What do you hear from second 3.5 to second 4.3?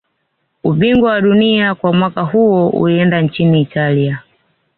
italia